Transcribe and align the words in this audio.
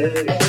Hey. 0.00 0.39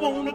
Oh. 0.00 0.32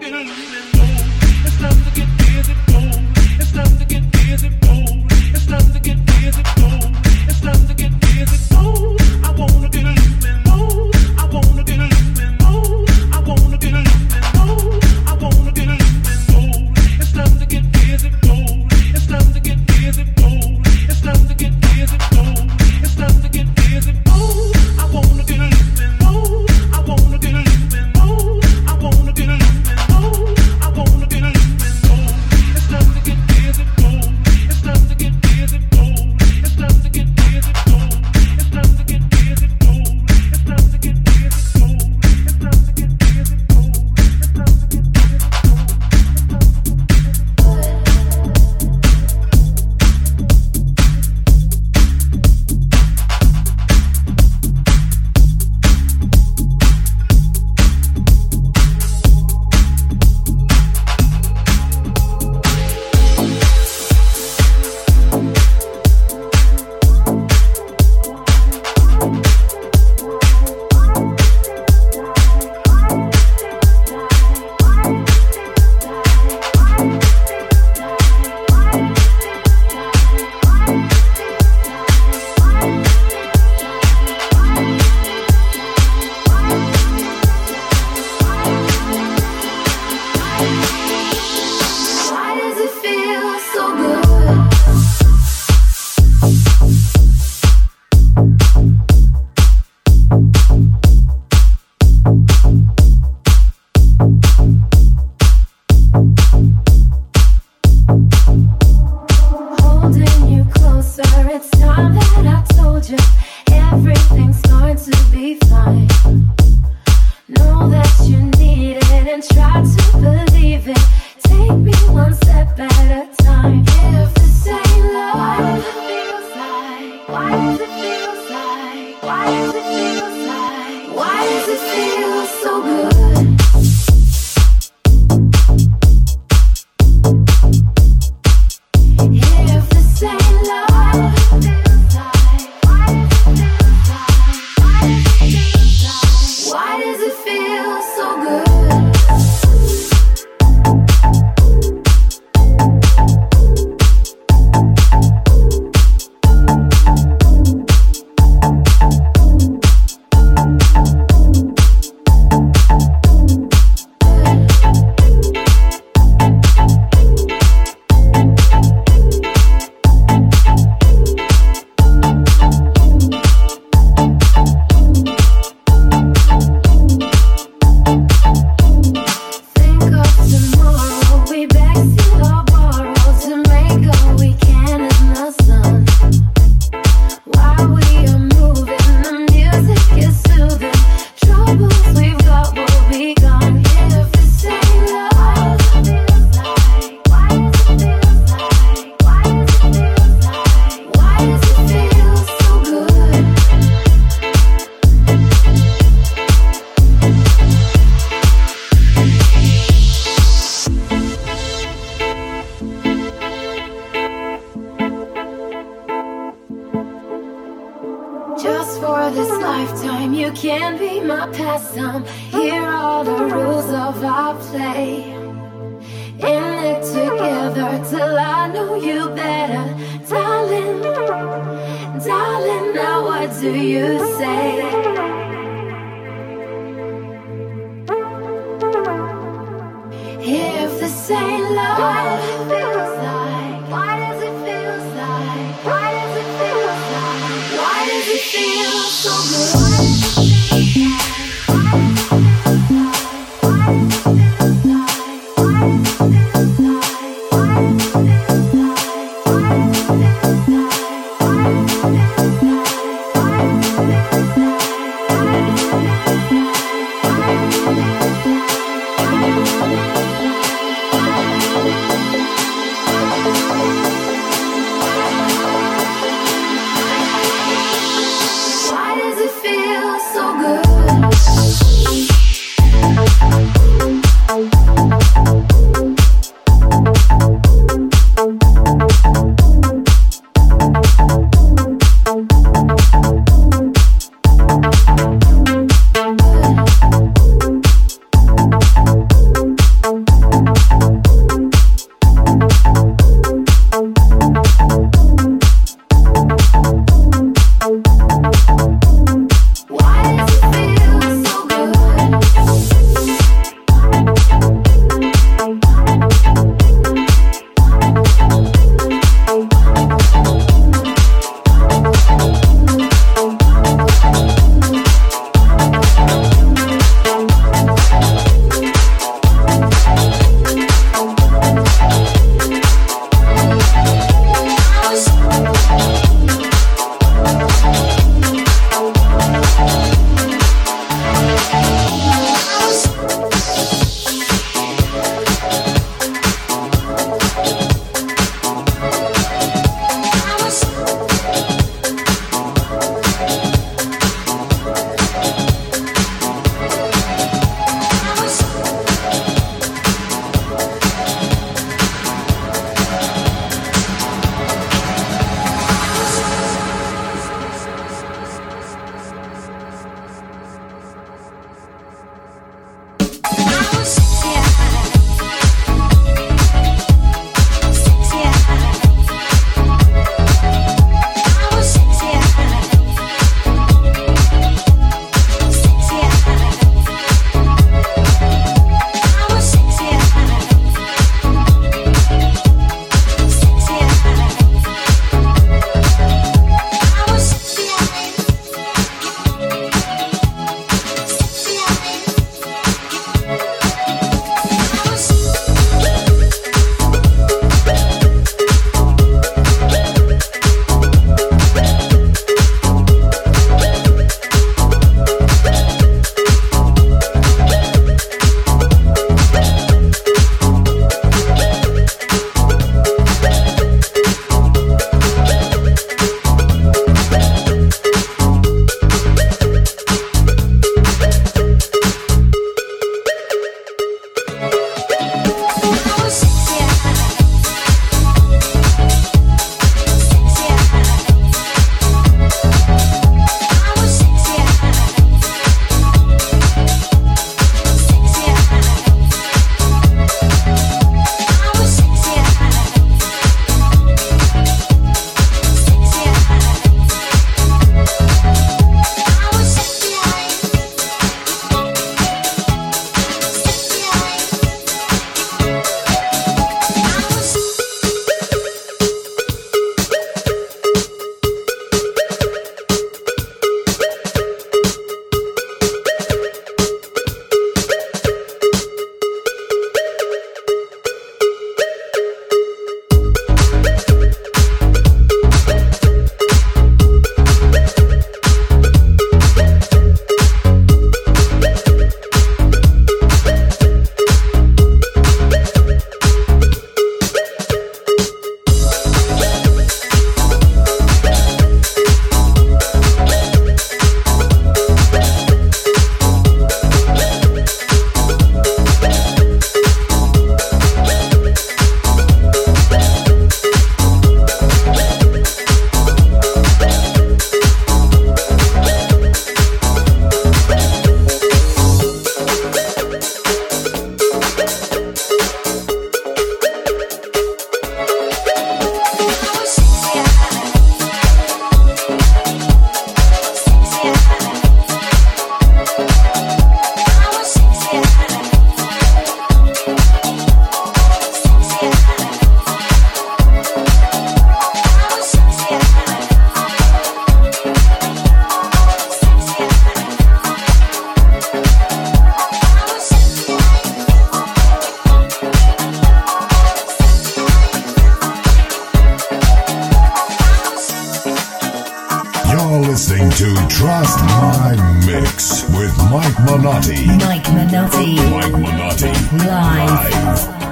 You're 562.54 562.62
listening 562.62 563.10
to 563.10 563.34
Trust 563.49 563.97
My 563.97 564.54
Mix 564.86 565.41
with 565.58 565.76
Mike 565.89 566.20
Minotti. 566.20 566.86
Mike 566.86 567.28
Minotti. 567.34 567.95
Mike 568.12 568.32
Minotti. 568.32 568.91
Live. 569.26 570.06
Let's 570.06 570.43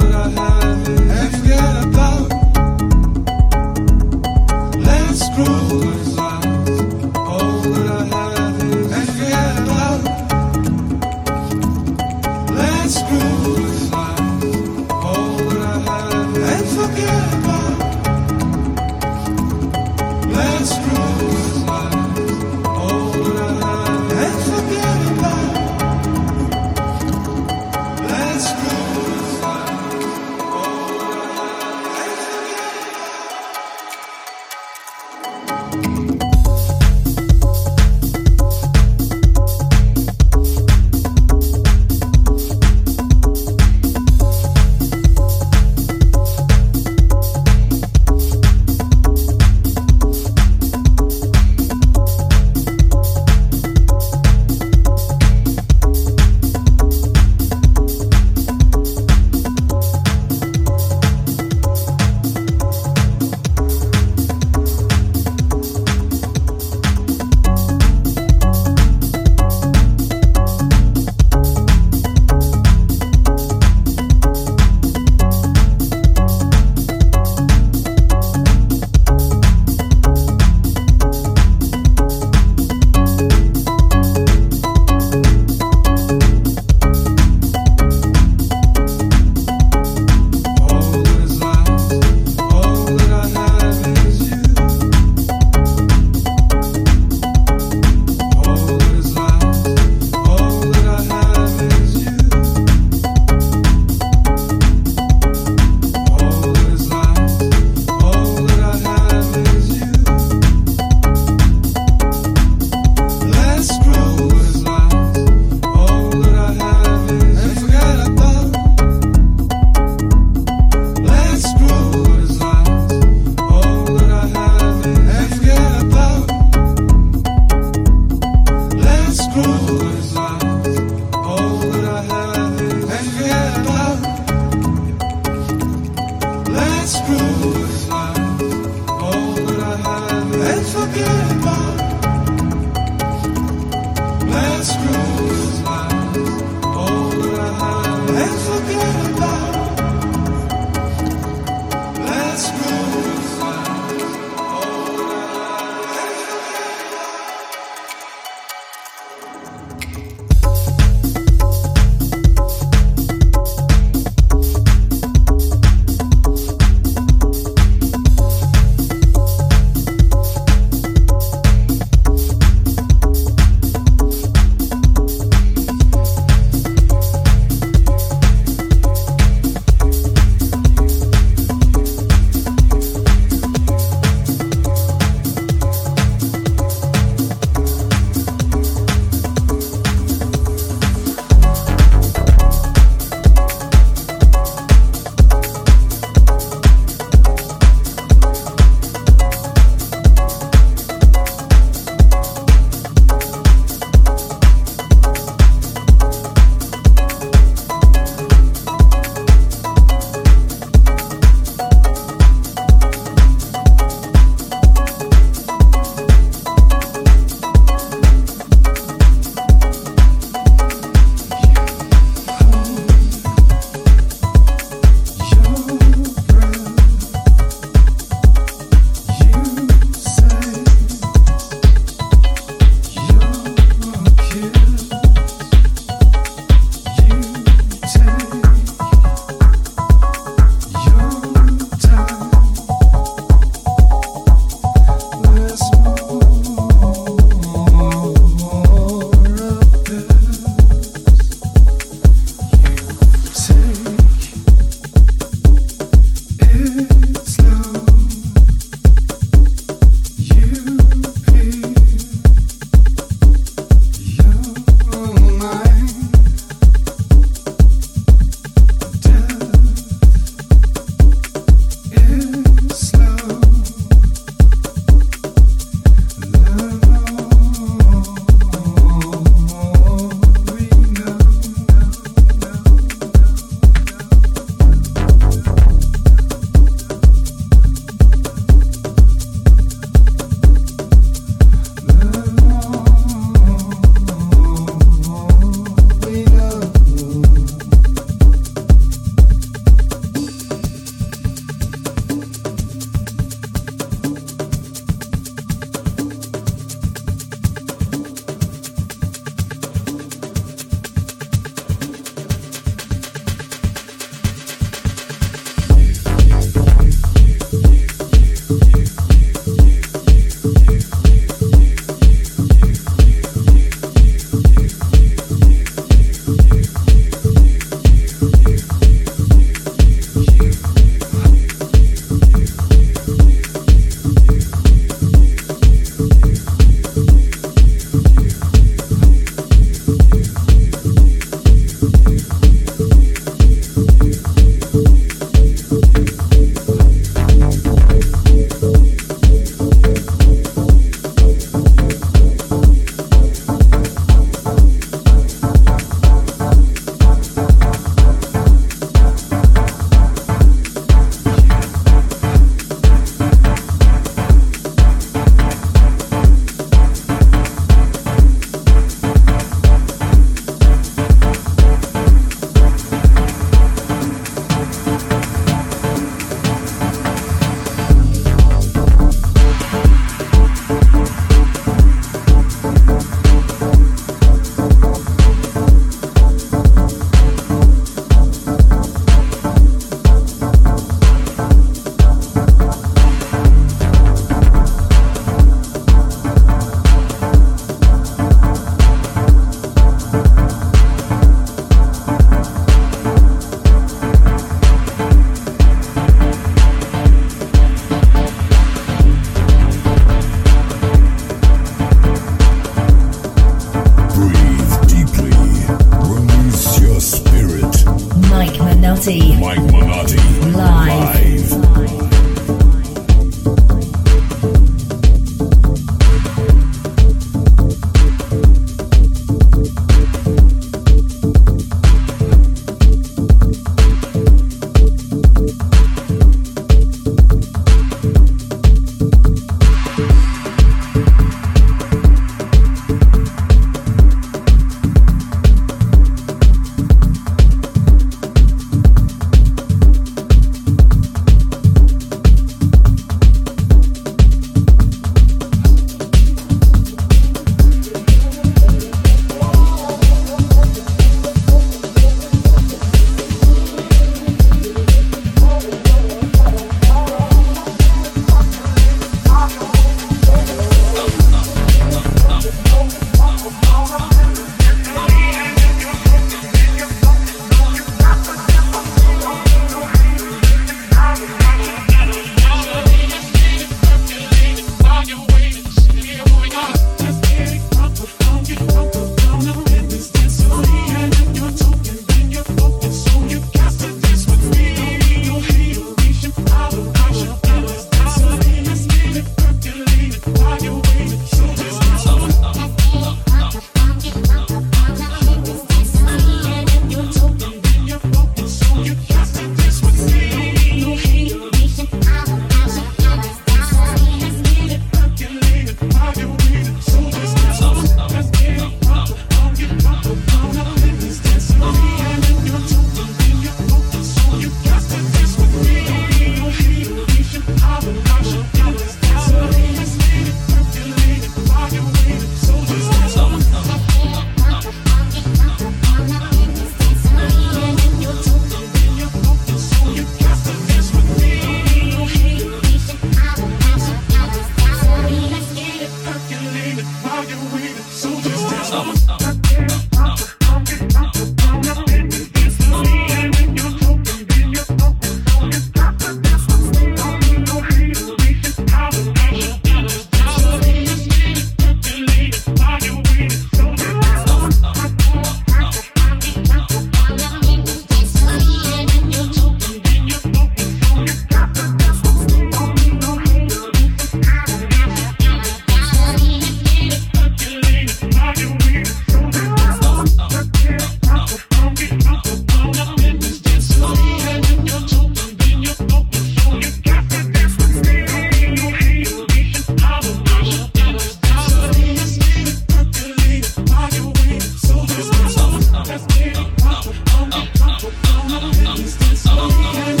Song, 598.71 598.87
song, 598.87 599.15
song, 599.17 599.51
song. 599.51 600.00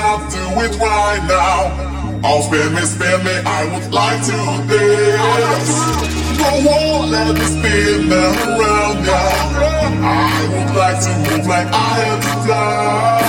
now, 0.00 0.16
do 0.34 0.42
it 0.64 0.74
right 0.80 1.22
now. 1.28 1.58
I'll 2.24 2.42
spin 2.42 2.74
me, 2.74 2.82
spin 2.82 3.18
me, 3.24 3.34
I 3.58 3.60
would 3.70 3.88
like 3.92 4.20
to 4.28 4.38
dance. 4.70 5.72
Go 6.40 6.50
on, 6.76 7.10
let 7.10 7.34
me 7.38 7.46
spin 7.54 8.12
around 8.12 8.96
now. 9.08 9.38
I 10.02 10.38
would 10.52 10.72
like 10.80 10.98
to 11.04 11.12
move 11.24 11.46
like 11.46 11.68
I 11.72 11.90
had 12.00 12.18
to 12.26 12.32
fly. 12.44 13.20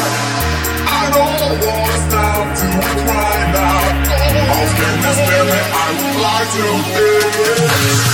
I 1.00 1.04
don't 1.16 1.56
wanna 1.66 1.98
stop, 2.08 2.44
doing 2.60 2.98
it 3.00 3.06
right 3.12 3.48
now. 3.58 3.84
I'll 4.54 4.68
spin 4.74 4.96
me, 5.04 5.12
spin 5.20 5.44
me, 5.52 5.60
I 5.82 5.88
would 5.98 6.18
like 6.28 6.50
to 6.56 6.66
dance. 6.94 8.12